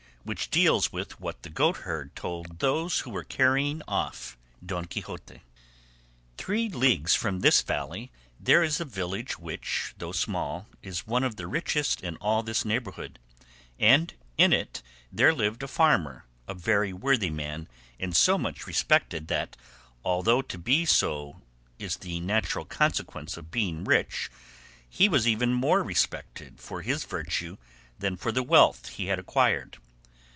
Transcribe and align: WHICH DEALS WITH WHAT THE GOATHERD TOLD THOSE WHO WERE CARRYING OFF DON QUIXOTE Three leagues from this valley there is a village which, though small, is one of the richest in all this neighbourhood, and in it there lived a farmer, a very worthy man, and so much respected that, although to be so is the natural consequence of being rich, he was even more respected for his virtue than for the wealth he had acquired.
WHICH 0.23 0.51
DEALS 0.51 0.91
WITH 0.91 1.19
WHAT 1.19 1.41
THE 1.41 1.49
GOATHERD 1.49 2.15
TOLD 2.15 2.59
THOSE 2.59 2.99
WHO 2.99 3.09
WERE 3.09 3.23
CARRYING 3.23 3.81
OFF 3.87 4.37
DON 4.63 4.85
QUIXOTE 4.85 5.41
Three 6.37 6.69
leagues 6.69 7.15
from 7.15 7.39
this 7.39 7.63
valley 7.63 8.11
there 8.39 8.61
is 8.61 8.79
a 8.79 8.85
village 8.85 9.39
which, 9.39 9.95
though 9.97 10.11
small, 10.11 10.67
is 10.83 11.07
one 11.07 11.23
of 11.23 11.37
the 11.37 11.47
richest 11.47 12.01
in 12.01 12.17
all 12.17 12.43
this 12.43 12.63
neighbourhood, 12.63 13.17
and 13.79 14.13
in 14.37 14.53
it 14.53 14.83
there 15.11 15.33
lived 15.33 15.63
a 15.63 15.67
farmer, 15.67 16.25
a 16.47 16.53
very 16.53 16.93
worthy 16.93 17.31
man, 17.31 17.67
and 17.99 18.15
so 18.15 18.37
much 18.37 18.67
respected 18.67 19.27
that, 19.27 19.57
although 20.05 20.43
to 20.43 20.59
be 20.59 20.85
so 20.85 21.41
is 21.79 21.97
the 21.97 22.19
natural 22.19 22.63
consequence 22.65 23.37
of 23.37 23.49
being 23.49 23.83
rich, 23.83 24.29
he 24.87 25.09
was 25.09 25.27
even 25.27 25.51
more 25.51 25.81
respected 25.81 26.59
for 26.61 26.83
his 26.83 27.05
virtue 27.05 27.57
than 27.97 28.15
for 28.15 28.31
the 28.31 28.43
wealth 28.43 28.87
he 28.89 29.07
had 29.07 29.17
acquired. 29.17 29.79